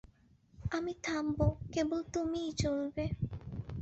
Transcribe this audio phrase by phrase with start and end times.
[0.71, 1.39] আমি থামব,
[1.73, 3.05] কেবল তুমিই চলবে।